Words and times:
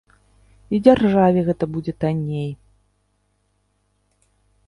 І 0.75 0.79
дзяржаве 0.85 1.43
гэта 1.49 1.63
будзе 1.75 1.93
танней. 2.03 2.49